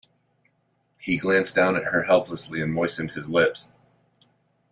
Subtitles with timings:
[0.97, 3.69] He glanced down at her helplessly, and moistened his lips.